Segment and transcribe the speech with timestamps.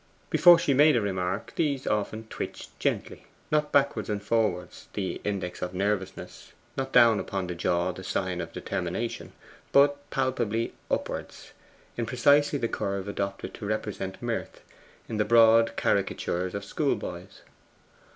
[0.31, 5.61] Before she made a remark these often twitched gently: not backwards and forwards, the index
[5.61, 9.31] of nervousness; not down upon the jaw, the sign of determination;
[9.71, 11.51] but palpably upwards,
[11.97, 14.61] in precisely the curve adopted to represent mirth
[15.07, 17.41] in the broad caricatures of schoolboys.